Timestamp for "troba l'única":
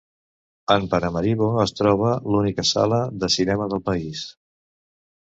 1.81-2.67